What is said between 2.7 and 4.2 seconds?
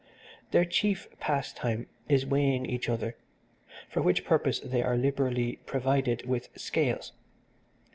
other, for